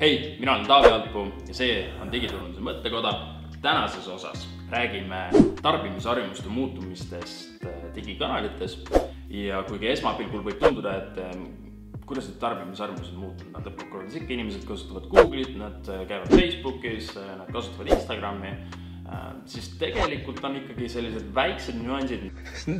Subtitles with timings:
[0.00, 3.12] hei, mina olen Taavi Alpuu ja see on Digiturunduse mõttekoda.
[3.62, 5.30] tänases osas räägime
[5.62, 8.84] tarbimisharjumuste muutumistest äh, digikanalites
[9.28, 11.32] ja kuigi esmapilgul võib tunduda, et äh,
[12.06, 17.50] kuidas need tarbimisharjumused muutunud, nad lõppkokkuvõttes ikka inimesed kasutavad Google'it, nad äh, käivad Facebookis, nad
[17.52, 18.54] kasutavad Instagrami,
[19.48, 22.28] siis tegelikult on ikkagi sellised väiksed nüansid.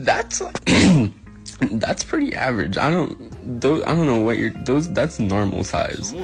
[0.04, 0.44] That's
[1.60, 2.78] That's pretty average.
[2.78, 3.10] I don't,
[3.84, 6.14] I don't know what you're, those, that's normal size.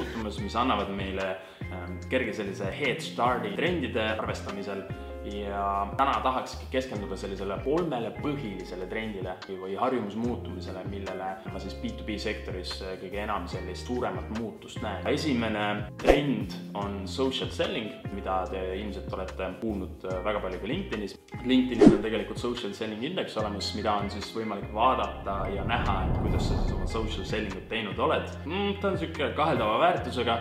[1.75, 4.85] Ähm, kerge sellise head start'i trendide arvestamisel
[5.33, 12.75] ja täna tahakski keskenduda sellisele kolmele põhilisele trendile või harjumusmuutumisele, millele ma siis B2B sektoris
[13.01, 15.07] kõige enam sellist suuremat muutust näen.
[15.09, 15.65] esimene
[16.01, 21.17] trend on social selling, mida te ilmselt olete kuulnud väga palju ka LinkedInis.
[21.43, 26.21] LinkedInil on tegelikult social selling indeks olemas, mida on siis võimalik vaadata ja näha, et
[26.21, 28.77] kuidas sa siis oma social selling ut teinud oled mm,.
[28.81, 30.37] ta on niisugune kaheldava väärtusega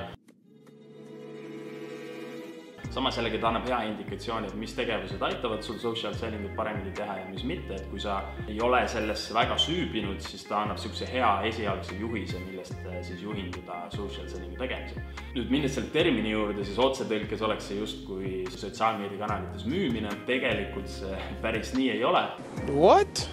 [2.94, 6.92] samas jällegi ta annab hea indikatsiooni, et mis tegevused aitavad sul social selling ut paremini
[6.94, 10.78] teha ja mis mitte, et kui sa ei ole sellesse väga süübinud, siis ta annab
[10.78, 15.02] niisuguse hea esialgse juhise, millest äh, siis juhinduda social selling'u tegemisel.
[15.34, 21.74] nüüd minnes selle termini juurde, siis otsetõlkes oleks see justkui sotsiaalmeediakanalites müümine, tegelikult see päris
[21.74, 22.26] nii ei ole.
[22.70, 23.28] What?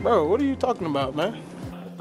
[0.00, 1.36] Bro, what are you talking about, man?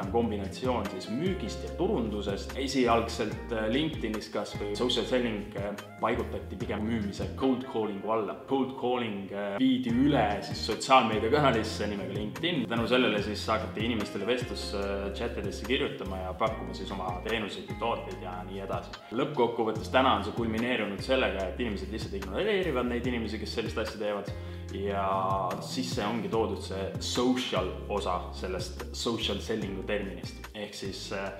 [0.01, 2.53] On kombinatsioon siis müügist ja turundusest.
[2.57, 5.71] esialgselt äh, LinkedInis kas või social selling äh,
[6.01, 8.35] paigutati pigem müümise cold calling'u alla.
[8.49, 12.65] Cold calling äh, viidi üle siis sotsiaalmeediakanalisse nimega LinkedIn.
[12.69, 14.71] tänu sellele siis hakati inimestele vestlus
[15.17, 18.97] chat idesse kirjutama ja pakkuma siis oma teenuseid ja tooteid ja nii edasi.
[19.11, 23.99] lõppkokkuvõttes täna on see kulmineerunud sellega, et inimesed lihtsalt ignoreerivad neid inimesi, kes sellist asja
[24.01, 24.33] teevad
[24.73, 31.31] ja sisse ongi toodud see social osa sellest social selling'u terminist, ehk siis äh,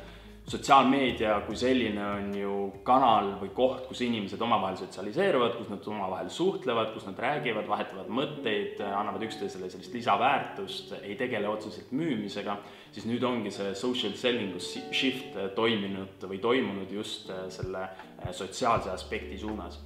[0.52, 2.56] sotsiaalmeedia kui selline on ju
[2.88, 8.10] kanal või koht, kus inimesed omavahel sotsialiseeruvad, kus nad omavahel suhtlevad, kus nad räägivad, vahetavad
[8.12, 12.58] mõtteid, annavad üksteisele sellist lisaväärtust, ei tegele otseselt müümisega,
[12.92, 14.60] siis nüüd ongi see social selling'u
[14.92, 17.88] shift toiminud või toimunud just selle
[18.32, 19.80] sotsiaalse aspekti suunas.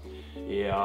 [0.49, 0.79] ja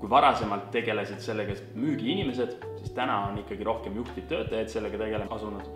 [0.00, 5.68] kui varasemalt tegelesid sellega müügiinimesed, siis täna on ikkagi rohkem juhtivtöötajaid sellega tegelema asunud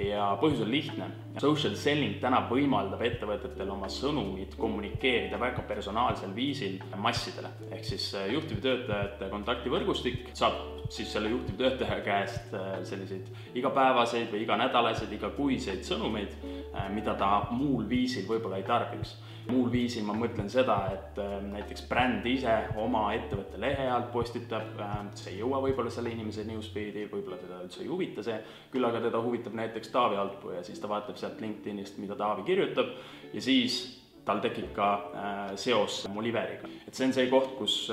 [0.00, 1.08] ja põhjus on lihtne.
[1.40, 7.48] Social selling täna võimaldab ettevõtetel oma sõnumit kommunikeerida väga personaalsel viisil massidele.
[7.70, 10.60] ehk siis äh, juhtivtöötajate kontaktivõrgustik saab
[10.92, 16.36] siis selle juhtivtöötaja käest äh, selliseid igapäevaseid või iganädalaseid, igakuiseid sõnumeid,
[16.74, 19.16] äh, mida ta muul viisil võib-olla ei tarbiks
[19.50, 21.18] muul viisil ma mõtlen seda, et
[21.50, 24.78] näiteks bränd ise oma ettevõtte lehe alt postitab,
[25.18, 28.38] see ei jõua võib-olla selle inimese newsfeed'i, võib-olla teda üldse ei huvita see,
[28.72, 32.46] küll aga teda huvitab näiteks Taavi Alpuu ja siis ta vaatab sealt LinkedInist, mida Taavi
[32.46, 32.94] kirjutab
[33.32, 33.80] ja siis
[34.24, 36.68] tal tekib ka äh, seos Moliveriga.
[36.86, 37.90] et see on see koht, kus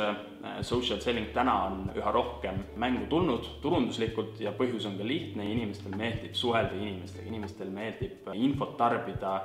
[0.61, 5.97] social selling täna on üha rohkem mängu tulnud turunduslikult ja põhjus on ka lihtne, inimestel
[5.97, 9.39] meeldib suhelda inimestega, inimestel meeldib infot tarbida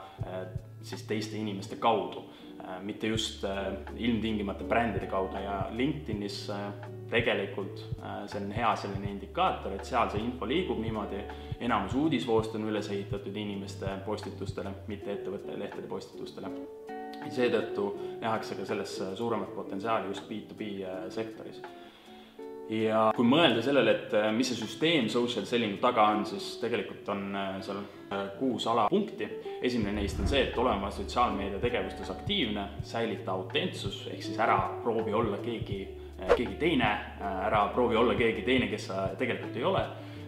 [0.84, 2.24] siis teiste inimeste kaudu,
[2.60, 6.72] äh, mitte just äh, ilmtingimata brändide kaudu ja LinkedInis äh,
[7.10, 7.84] tegelikult
[8.26, 11.20] see on hea selline indikaator, et seal see info liigub niimoodi,
[11.62, 16.50] enamus uudisvoost on üles ehitatud inimeste postitustele, mitte ettevõtte lehtede postitustele.
[17.30, 17.84] seetõttu
[18.20, 21.62] nähakse ka selles suuremat potentsiaali just B2B sektoris
[22.72, 27.08] ja kui mõelda sellele, et äh, mis see süsteem social selling'u taga on, siis tegelikult
[27.12, 29.28] on äh, seal äh, kuus alapunkti.
[29.64, 34.58] esimene neist on see, et ole oma sotsiaalmeedia tegevustes aktiivne, säilita autentsus, ehk siis ära
[34.82, 35.82] proovi olla keegi,
[36.36, 39.84] keegi teine, ära proovi olla keegi teine, kes sa tegelikult ei ole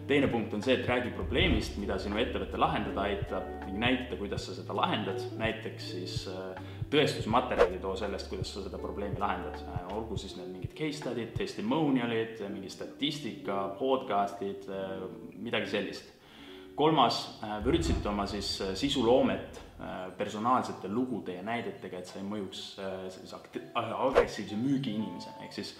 [0.07, 4.45] teine punkt on see, et räägi probleemist, mida sinu ettevõte lahendada aitab ning näita, kuidas
[4.47, 6.21] sa seda lahendad, näiteks siis
[6.91, 9.59] tõestusmaterjali too sellest, kuidas sa seda probleemi lahendad,
[9.95, 14.69] olgu siis need mingid case study'd, testimonial'id, mingi statistika, podcast'id,
[15.41, 16.13] midagi sellist.
[16.77, 19.61] kolmas, üritasite oma siis sisuloomet
[20.17, 23.39] personaalsete lugude ja näidetega, et sa ei mõjuks sellise
[23.73, 25.73] agressiivse müügiinimese, ehk siis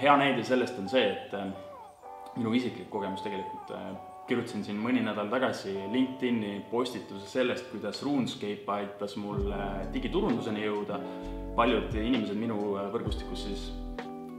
[0.00, 1.34] hea näide sellest on see, et
[2.36, 3.74] minu isiklik kogemus tegelikult
[4.28, 9.52] kirjutasin siin mõni nädal tagasi LinkedIni postituse sellest, kuidas RuneScape aitas mul
[9.92, 11.00] digiturunduseni jõuda.
[11.54, 12.56] paljud inimesed minu
[12.90, 13.68] võrgustikus siis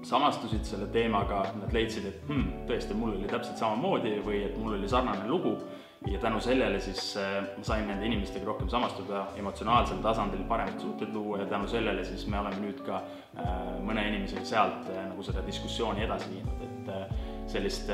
[0.06, 4.78] samastusid selle teemaga, nad leidsid, et hmm, tõesti, mul oli täpselt samamoodi või et mul
[4.78, 5.58] oli sarnane lugu.
[6.06, 11.16] Ja tänu sellele siis äh, ma sain nende inimestega rohkem samastuda, emotsionaalsel tasandil paremaid suhteid
[11.16, 13.50] luua ja tänu sellele siis me oleme nüüd ka äh,
[13.82, 17.90] mõne inimesega sealt äh, nagu seda diskussiooni edasi viinud, et sellist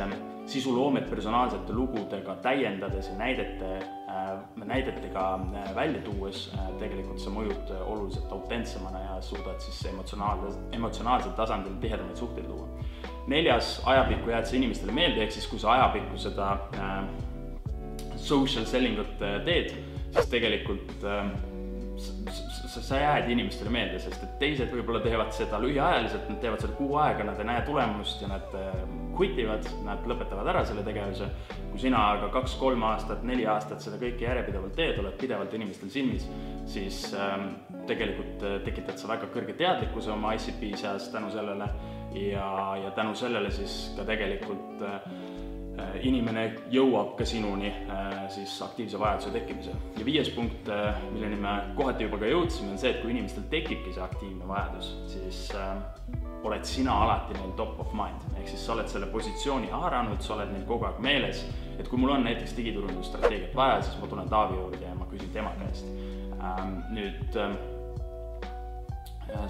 [0.46, 3.80] sisuloomet personaalsete lugudega täiendades ja näidete
[4.66, 5.40] näidetega
[5.76, 6.50] välja tuues
[6.80, 12.68] tegelikult sa mõjud oluliselt autentsemana ja suudad siis emotsionaalsel, emotsionaalsel tasandil tihedamaid suhteid luua.
[13.28, 17.04] neljas, ajapikku jääd sa inimestele meelde, ehk siis kui sa ajapikku seda äh,
[18.16, 19.14] social selling ut
[19.46, 19.76] teed,
[20.16, 21.30] siis tegelikult äh,
[22.72, 26.76] sa, sa jääd inimestele meelde, sest et teised võib-olla teevad seda lühiajaliselt, nad teevad seda
[26.78, 28.56] kuu aega, nad ei näe tulemust ja nad
[29.18, 31.28] quit ivad, nad lõpetavad ära selle tegevuse.
[31.72, 36.28] kui sina aga kaks-kolm aastat, neli aastat seda kõike järjepidevalt teed, oled pidevalt inimestel silmis,
[36.68, 37.38] siis äh,
[37.88, 41.70] tegelikult tekitad sa väga kõrge teadlikkuse oma ICP seas tänu sellele
[42.16, 42.48] ja,
[42.84, 45.41] ja tänu sellele siis ka tegelikult äh, Äh,
[46.04, 49.80] inimene jõuab ka sinuni äh, siis aktiivse vajaduse tekkimisel.
[49.98, 53.48] ja viies punkt, äh, milleni me kohati juba ka jõudsime, on see, et kui inimestel
[53.52, 55.42] tekibki see aktiivne vajadus, siis
[56.44, 60.36] oled sina alati neil top of mind, ehk siis sa oled selle positsiooni haaranud, sa
[60.38, 61.44] oled neil kogu aeg meeles,
[61.78, 65.30] et kui mul on näiteks digiturundusstrateegiat vaja, siis ma tulen Taavi juurde ja ma küsin
[65.34, 65.86] tema käest.
[66.42, 67.60] Ähm, nüüd ähm,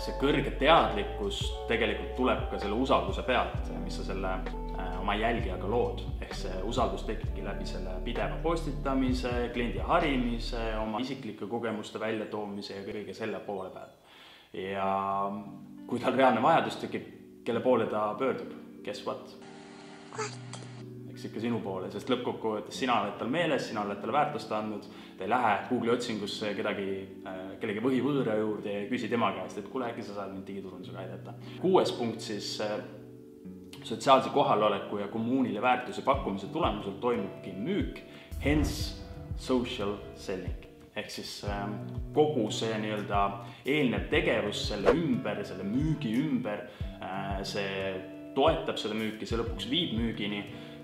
[0.02, 4.36] see kõrge teadlikkus tegelikult tuleb ka selle usalduse pealt, mis sa selle
[5.00, 11.48] oma jälgijaga lood, ehk see usaldus tekibki läbi selle pideva postitamise, kliendi harimise, oma isiklike
[11.50, 13.92] kogemuste väljatoomise ja kõige selle poole peal.
[14.54, 14.88] ja
[15.88, 17.08] kui tal reaalne vajadus tekib,
[17.46, 19.38] kelle poole ta pöördub, guess what?
[21.12, 24.88] eks ikka sinu poole, sest lõppkokkuvõttes sina oled tal meeles, sina oled talle väärtust andnud,
[25.18, 26.88] ta ei lähe Google'i otsingusse kedagi,
[27.28, 30.48] äh, kellegi võhivõõra juurde ja ei küsi tema käest, et kuule, äkki sa saad mind
[30.48, 31.36] digiturundusega aidata.
[31.62, 32.80] kuues punkt siis äh,
[33.84, 38.02] sotsiaalse kohaloleku ja kommuunile väärtuse pakkumise tulemusel toimubki müük,
[38.46, 39.02] hence
[39.38, 40.68] social selling.
[40.96, 41.70] ehk siis äh,
[42.14, 43.20] kogu see nii-öelda
[43.66, 46.66] eelnev tegevus selle ümber, selle müügi ümber
[47.00, 47.94] äh,, see
[48.36, 50.42] toetab seda müüki, see lõpuks viib müügini,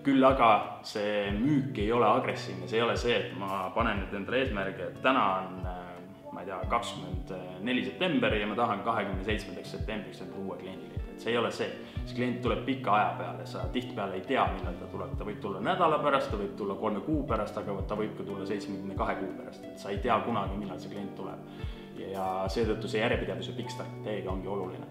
[0.08, 4.16] küll aga see müük ei ole agressiivne, see ei ole see, et ma panen nüüd
[4.22, 5.84] endale eesmärgi, et täna on äh,
[6.32, 7.36] ma ei tea, kakskümmend
[7.68, 11.52] neli september ja ma tahan kahekümne seitsmendaks septembriks endale uue kliendi leida, see ei ole
[11.52, 11.70] see
[12.08, 15.42] siis klient tuleb pika aja peale, sa tihtipeale ei tea, millal ta tuleb, ta võib
[15.44, 18.96] tulla nädala pärast, ta võib tulla kolme kuu pärast, aga ta võib ka tulla seitsmekümne
[18.96, 21.60] kahe kuu pärast, et sa ei tea kunagi, millal see klient tuleb.
[21.98, 24.86] ja seetõttu see järjepidevus ja pikk strateegia ongi oluline.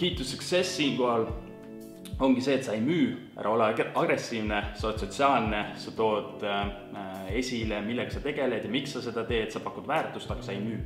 [0.00, 1.26] To success siinkohal
[2.24, 7.34] ongi see, et sa ei müü, ära ole agressiivne, sa oled sotsiaalne, sa tood äh,
[7.42, 10.64] esile, millega sa tegeled ja miks sa seda teed, sa pakud väärtust, aga sa ei
[10.64, 10.78] müü.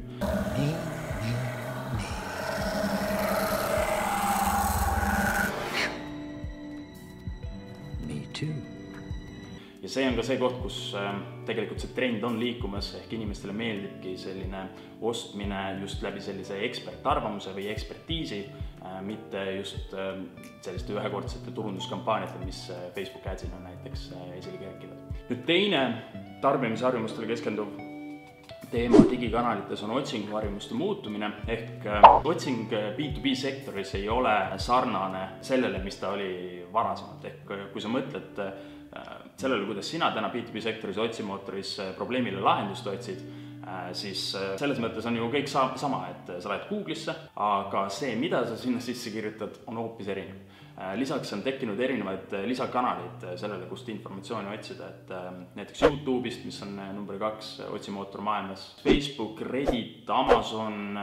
[9.94, 14.16] See on ka see koht, kus ähm, tegelikult see trend on liikumas, ehk inimestele meeldibki
[14.18, 14.64] selline
[15.04, 18.40] ostmine just läbi sellise ekspertarvamuse või ekspertiisi,
[18.82, 20.26] äh, mitte just ähm,
[20.64, 25.02] selliste ühekordsete turunduskampaaniate, mis äh, Facebook Ads'ina näiteks äh, esile kerkivad.
[25.30, 25.82] nüüd teine
[26.42, 27.78] tarbimisharjumustele keskenduv
[28.74, 31.86] teema digikanalites on otsinguharjumuste muutumine, ehk
[32.26, 38.40] otsing B2B sektoris ei ole sarnane sellele, mis ta oli varasemalt, ehk kui sa mõtled
[39.36, 43.22] sellele, kuidas sina täna B2B sektoris otsimootoris äh, probleemile lahendust otsid,
[43.66, 48.14] äh, siis selles mõttes on ju kõik sa-, sama, et sa lähed Google'isse, aga see,
[48.20, 50.50] mida sa sinna sisse kirjutad, on hoopis erinev.
[50.98, 55.12] lisaks on tekkinud erinevaid lisakanaleid sellele, kust informatsiooni otsida, et
[55.54, 60.98] näiteks Youtube'ist, mis on number kaks otsimootor maailmas, Facebook, Reddit, Amazon,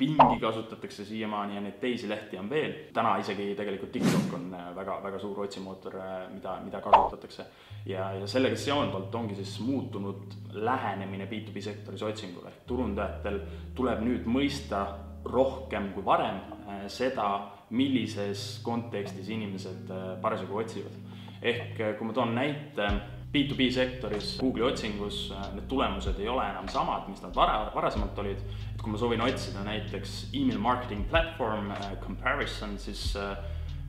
[0.00, 2.72] Bingi kasutatakse siiamaani ja neid teisi lehti on veel.
[2.92, 7.44] täna isegi tegelikult TikTok on äh, väga, väga suur otsimootor, äh, mida, mida kasutatakse.
[7.86, 13.40] ja, ja sellega seonduvalt ongi siis muutunud lähenemine B2B sektoris otsingule, ehk turundajatel
[13.74, 14.86] tuleb nüüd mõista
[15.24, 17.30] rohkem kui varem äh, seda,
[17.70, 20.96] millises kontekstis inimesed parasjagu otsivad.
[21.42, 22.88] ehk kui ma toon näite
[23.30, 28.42] B2B sektoris Google'i otsingus need tulemused ei ole enam samad, mis nad vara, varasemalt olid.
[28.74, 33.36] Et kui ma soovin otsida näiteks email marketing platvorm äh, comparison, siis äh,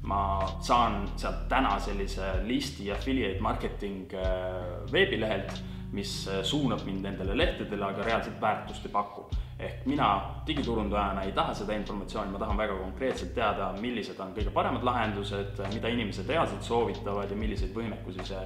[0.05, 0.21] ma
[0.62, 5.57] saan sealt täna sellise listi affiliate marketing äh, veebilehelt,
[5.91, 6.12] mis
[6.48, 9.25] suunab mind nendele lehtedele, aga reaalselt väärtust ei paku.
[9.62, 10.07] ehk mina
[10.48, 15.62] digiturundajana ei taha seda informatsiooni, ma tahan väga konkreetselt teada, millised on kõige paremad lahendused,
[15.74, 18.41] mida inimesed reaalselt soovitavad ja milliseid võimekusi see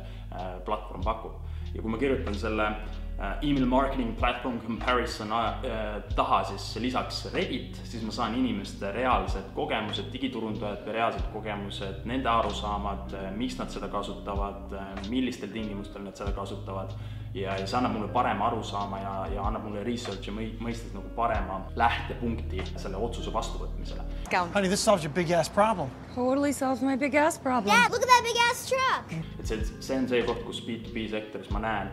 [0.66, 1.40] platvorm pakub.
[1.74, 3.05] ja kui ma kirjutan selle Äh,
[3.41, 10.10] email marketing platvorm comparison äh, taha siis lisaks Reddit, siis ma saan inimeste reaalsed kogemused,
[10.13, 14.75] digiturundajate reaalsed kogemused, nende arusaamad, äh, miks nad seda kasutavad,
[15.10, 16.91] millistel tingimustel nad seda kasutavad.
[17.36, 21.57] ja, ja see annab mulle parema arusaama ja, ja annab mulle research'i mõistes nagu parema
[21.75, 24.05] lähtepunkti selle otsuse vastuvõtmisele.
[24.53, 25.91] Honey, this solves your big ass problem.
[26.15, 27.75] Totally solves my big ass problem.
[27.75, 29.19] Dad, look at that big ass truck.
[29.39, 31.91] et see, see on see koht, kus B2B sektoris ma näen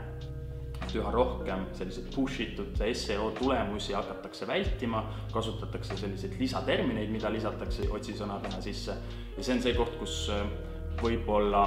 [0.93, 7.89] et üha rohkem selliseid push itud seo tulemusi hakatakse vältima, kasutatakse selliseid lisatermineid, mida lisatakse
[7.89, 8.97] otsisõnadena sisse.
[9.37, 10.45] Ja see on see koht, kus äh,
[11.01, 11.65] võib-olla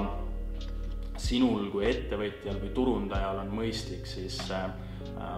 [1.17, 4.69] sinul kui ettevõtjal või turundajal on mõistlik siis äh,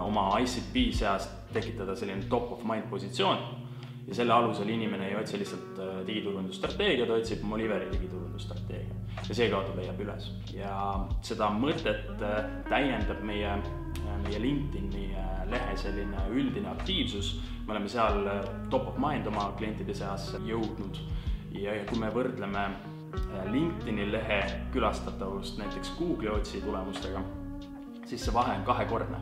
[0.04, 3.66] oma ICP seast tekitada selline top of mind positsioon.
[4.08, 8.97] Ja selle alusel inimene ei otsi lihtsalt äh, digiturundusstrateegiat, otsib Moliveri digiturundusstrateegia
[9.28, 10.30] ja seekaudu leiab üles.
[10.54, 10.74] ja
[11.26, 13.56] seda mõtet äh, täiendab meie,
[14.26, 15.10] meie LinkedIni
[15.48, 18.28] lehe selline üldine aktiivsus, me oleme seal
[18.70, 21.00] top of mind oma klientide seas jõudnud
[21.56, 22.68] ja, ja kui me võrdleme
[23.14, 27.22] Äh, LinkedIni lehe külastatavust näiteks Google'i otsi tulemustega,
[28.06, 29.20] siis see vahe on kahekordne.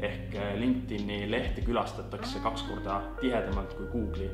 [0.00, 4.30] Ehk äh, LinkedIni lehte külastatakse kaks korda tihedamalt kui Google'i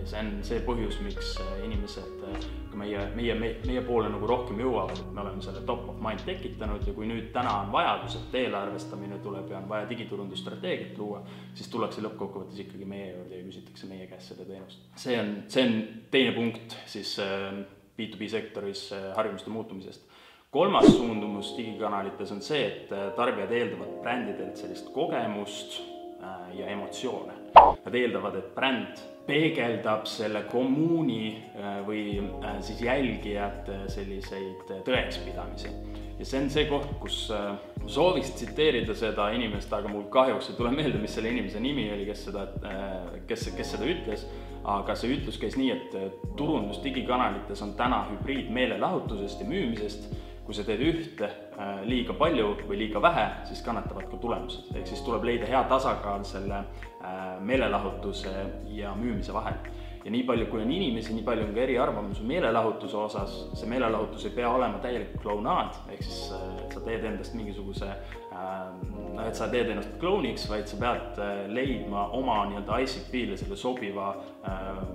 [0.00, 2.22] ja see on see põhjus, miks äh, inimesed
[2.70, 6.24] ka meie, meie, meie, poole nagu rohkem jõuavad, et me oleme selle top of mind
[6.26, 11.22] tekitanud ja kui nüüd täna on vajadus, et eelarvestamine tuleb ja on vaja digiturundusstrateegiat luua,
[11.54, 14.86] siis tullakse lõppkokkuvõttes ikkagi meie juurde ja küsitakse meie käest seda teenust.
[15.00, 15.76] see on, see on
[16.14, 17.60] teine punkt siis äh,
[17.98, 20.06] B2B sektoris äh, harjumuste muutumisest.
[20.50, 25.78] Kolmas suundumus digikanalites on see, et äh, tarbijad eeldavad brändidelt sellist kogemust
[26.22, 27.36] äh, ja emotsioone.
[27.84, 31.36] Nad eeldavad, et bränd peegeldab selle kommuuni
[31.86, 32.18] või
[32.64, 35.70] siis jälgijate selliseid tõekspidamisi.
[36.18, 37.18] ja see on see koht, kus
[37.86, 42.06] sooviks tsiteerida seda inimest, aga mul kahjuks ei tule meelde, mis selle inimese nimi oli,
[42.08, 42.46] kes seda,
[43.28, 44.26] kes, kes seda ütles
[44.68, 45.94] aga see ütlus käis nii, et
[46.36, 50.10] turundus digikanalites on täna hübriid meelelahutusest ja müümisest.
[50.50, 54.88] Kui sa teed ühte äh, liiga palju või liiga vähe, siis kannatavad ka tulemused, ehk
[54.90, 58.32] siis tuleb leida hea tasakaal selle äh, meelelahutuse
[58.74, 59.60] ja müümise vahel.
[60.02, 64.24] Ja nii palju, kui on inimesi, nii palju on ka eriarvamusi meelelahutuse osas, see meelelahutus
[64.26, 67.92] ei pea olema täielik klounaad, ehk siis äh, sa teed endast mingisuguse
[68.32, 71.22] noh, et sa teed ennast klouniks, vaid sa pead
[71.54, 74.14] leidma oma nii-öelda ICP-le selle sobiva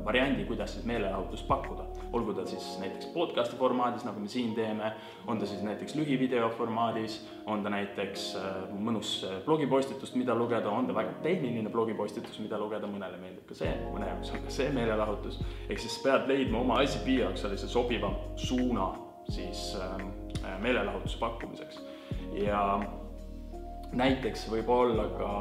[0.05, 1.83] variandi, kuidas siis meelelahutust pakkuda.
[2.13, 4.91] olgu ta siis näiteks podcast'i formaadis, nagu me siin teeme,
[5.27, 8.37] on ta siis näiteks lühivideo formaadis, on ta näiteks
[8.71, 13.73] mõnus blogipostitust, mida lugeda, on ta väga tehniline blogipostitus, mida lugeda, mõnele meeldib ka see,
[13.93, 18.13] mõne jaoks on ka see meelelahutus, ehk siis pead leidma oma ICP jaoks sellise sobiva
[18.35, 18.93] suuna
[19.29, 21.81] siis äh, meelelahutuse pakkumiseks.
[22.33, 22.79] ja
[23.91, 25.31] näiteks võib olla ka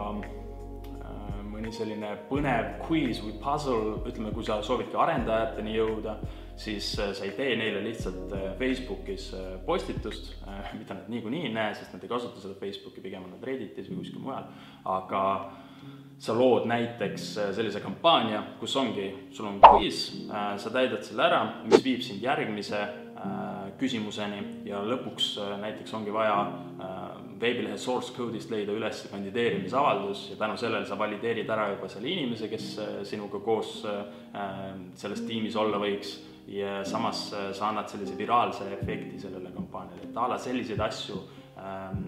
[1.64, 6.18] mõni selline põnev quiz või puzzle, ütleme, kui sa soovidki arendajateni jõuda,
[6.60, 10.34] siis äh, sa ei tee neile lihtsalt äh, Facebookis äh, postitust,
[10.76, 13.88] mida nad niikuinii ei näe, sest nad ei kasuta seda Facebooki, pigem on nad Redditis
[13.90, 14.50] või kuskil mujal,
[14.84, 15.22] aga
[16.18, 17.24] sa lood näiteks
[17.56, 22.80] sellise kampaania, kus ongi, sul on quiz, sa täidad selle ära, mis viib sind järgmise
[23.80, 26.36] küsimuseni ja lõpuks näiteks ongi vaja
[27.40, 32.48] veebilehe source code'ist leida üles kandideerimisavaldus ja tänu sellele sa valideerid ära juba selle inimese,
[32.52, 32.68] kes
[33.10, 33.80] sinuga koos
[35.00, 36.14] selles tiimis olla võiks.
[36.46, 41.16] Ja samas äh, sa annad sellise viraalse efekti sellele kampaaniale, et a la selliseid asju
[41.56, 42.02] ähm,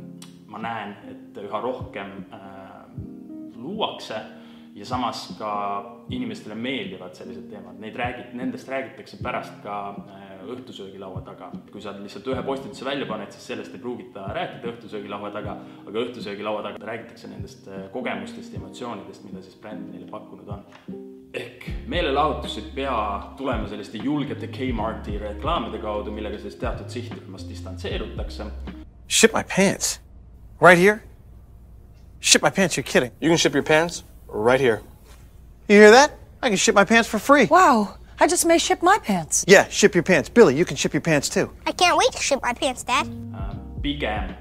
[0.52, 2.55] ma näen, et üha rohkem äh,
[3.66, 4.20] luuakse
[4.76, 5.50] ja samas ka
[6.12, 11.50] inimestele meeldivad sellised teemad, neid räägid, nendest räägitakse pärast ka äh, õhtusöögilaua taga.
[11.72, 15.56] kui sa lihtsalt ühe postituse välja paned, siis sellest ei pruugita rääkida õhtusöögilaua taga,
[15.86, 20.64] aga õhtusöögilaua taga räägitakse nendest äh, kogemustest ja emotsioonidest, mida siis bränd neile pakkunud on
[21.36, 28.46] ehk meelelahutus ei pea tulema selliste julgete Kmarti reklaamide kaudu, millega siis teatud sihtrühmast distantseerutakse.
[29.08, 30.00] Ship my pants?
[30.60, 31.00] Right here?
[32.20, 33.10] Ship my pants, you're kidding.
[33.20, 34.82] You can ship your pants right here.
[35.68, 36.12] You hear that?
[36.42, 37.46] I can ship my pants for free.
[37.46, 39.44] Wow, I just may ship my pants.
[39.48, 40.28] Yeah, ship your pants.
[40.28, 41.50] Billy, you can ship your pants too.
[41.66, 43.06] I can't wait to ship my pants, Dad.
[43.06, 44.34] Äh, pigem äh,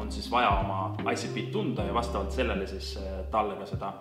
[0.00, 3.94] on siis vaja oma ICP-d tunda ja vastavalt sellele siis äh, talle ka seda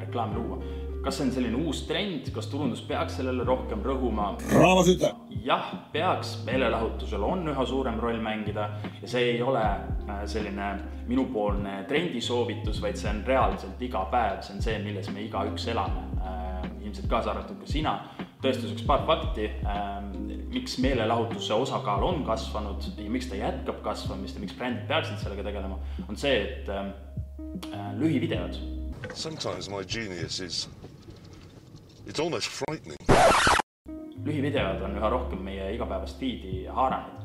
[0.00, 0.62] reklaami luua
[1.02, 4.32] kas see on selline uus trend, kas turundus peaks sellele rohkem rõhuma?
[4.52, 5.10] raamas ütle.
[5.42, 8.68] jah, peaks, meelelahutusel on üha suurem roll mängida
[9.00, 10.68] ja see ei ole äh, selline
[11.08, 16.06] minupoolne trendisoovitus, vaid see on reaalselt iga päev, see on see, milles me igaüks elame.
[16.22, 17.96] Äh, ilmselt kaasa arvatud ka sina.
[18.42, 19.96] Tõestuseks paar fakti, äh,
[20.52, 25.46] miks meelelahutuse osakaal on kasvanud ja miks ta jätkab kasvamist ja miks brändid peaksid sellega
[25.46, 26.70] tegelema, on see, et
[27.98, 28.58] lühivideod.
[29.14, 30.68] Sometimes my genius is
[32.06, 32.98] It's almost frightening.
[34.24, 37.20] lühivideod on üha rohkem meie igapäevast feed'i haaranud.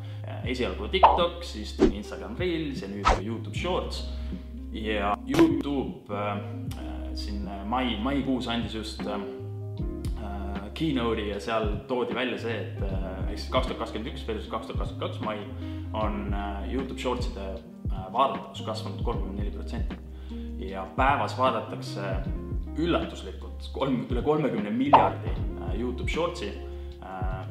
[0.46, 4.04] esialgu TikTok, siis tuli Instagram Reels ja nüüd Youtube Shorts.
[4.72, 6.42] ja Youtube äh,
[7.16, 9.22] siin mai, maikuus andis just äh,
[10.78, 14.50] keynote'i ja seal toodi välja see, et äh, ehk siis kaks tuhat kakskümmend üks versus
[14.52, 15.38] kaks tuhat kakskümmend kaks mai
[15.98, 19.98] on äh, Youtube Shortside äh, vaadatavus kasvanud kolmkümmend neli protsenti.
[20.58, 22.02] ja päevas vaadatakse
[22.78, 25.34] üllatuslikult kolm, üle kolmekümne miljardi
[25.80, 26.52] Youtube Shortsi.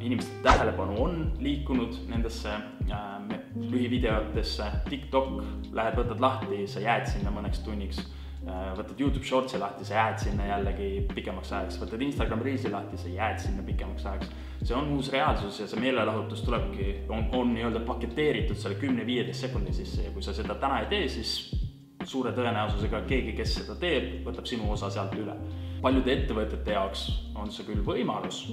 [0.00, 2.50] Inimeste tähelepanu on liikunud nendesse
[3.56, 5.30] lühivideotesse, TikTok,
[5.73, 8.02] lähed, võtad lahti, sa jääd sinna mõneks tunniks
[8.47, 13.11] võtad Youtube Shortsi lahti, sa jääd sinna jällegi pikemaks ajaks, võtad Instagram Reelsi lahti, sa
[13.11, 14.31] jääd sinna pikemaks ajaks.
[14.62, 19.75] see on uus reaalsus ja see meelelahutus tulebki, on, on nii-öelda paketeeritud selle kümne-viieteist sekundi
[19.75, 21.35] sisse ja kui sa seda täna ei tee, siis
[22.07, 25.35] suure tõenäosusega keegi, kes seda teeb, võtab sinu osa sealt üle.
[25.83, 28.47] paljude ettevõtete jaoks on see küll võimalus,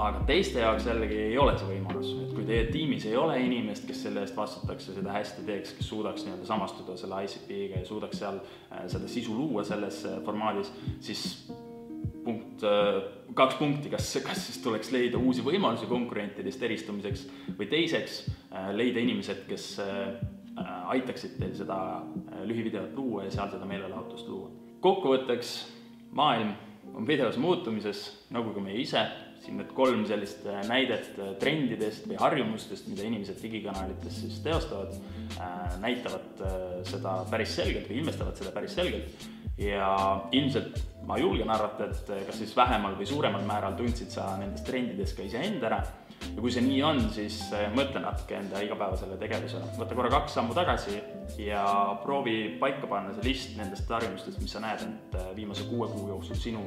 [0.00, 3.86] aga teiste jaoks jällegi ei ole see võimalus, et kui teie tiimis ei ole inimest,
[3.88, 7.88] kes selle eest vastutaks ja seda hästi teeks, kes suudaks nii-öelda samastuda selle ICP-ga ja
[7.88, 10.72] suudaks seal äh, seda sisu luua selles äh, formaadis,
[11.04, 11.24] siis
[12.24, 13.00] punkt, äh,
[13.36, 17.26] kaks punkti, kas, kas siis tuleks leida uusi võimalusi konkurentidest eristumiseks
[17.58, 18.22] või teiseks
[18.74, 19.66] leida inimesed, kes
[20.90, 21.76] aitaksid teil seda
[22.44, 24.50] lühivideot luua ja seal seda meelelahutust luua.
[24.82, 25.52] kokkuvõtteks,
[26.16, 26.50] maailm
[26.94, 28.02] on pidevas muutumises,
[28.34, 29.04] nagu ka meie ise
[29.44, 34.92] siin need kolm sellist äh, näidet äh, trendidest või harjumustest, mida inimesed digikanalites siis teostavad,
[35.40, 36.44] äh, näitavad
[36.88, 39.28] seda päris selgelt või ilmestavad seda päris selgelt.
[39.60, 39.88] ja
[40.32, 45.16] ilmselt ma julgen arvata, et kas siis vähemal või suuremal määral tundsid sa nendest trendidest
[45.18, 45.80] ka iseenda ära
[46.20, 47.36] ja kui see nii on, siis
[47.74, 50.96] mõtle natuke enda igapäevasele tegevusele, võta korra kaks sammu tagasi
[51.40, 51.64] ja
[52.04, 56.40] proovi paika panna see list nendest harjumustest, mis sa näed, et viimase kuue kuu jooksul
[56.40, 56.64] sinu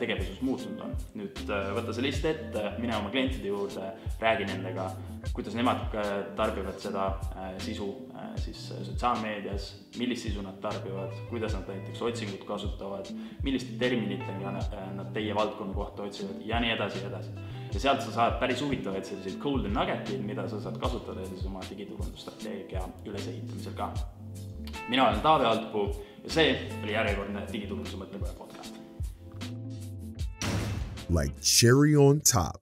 [0.00, 0.94] tegevuses muutunud on.
[1.18, 1.42] nüüd
[1.76, 4.88] võta see list ette, mine oma klientide juurde, räägi nendega,
[5.36, 5.84] kuidas nemad
[6.38, 7.10] tarbivad seda
[7.62, 7.88] sisu
[8.38, 9.68] siis sotsiaalmeedias,
[9.98, 13.10] millist sisu nad tarbivad, kuidas nad näiteks otsingut kasutavad,
[13.46, 18.12] milliste terminitega nad teie valdkonna kohta otsivad ja nii edasi ja edasi ja sealt sa
[18.12, 23.92] saad päris huvitavaid selliseid golden nugget'id, mida sa saad kasutada siis oma digiturundusstrateegia ülesehitamisel ka.
[24.88, 25.86] mina olen Taavi Altpuu
[26.24, 28.77] ja see oli järjekordne digiturunduse mõttekoja podcast.
[31.10, 32.60] Like cherry on top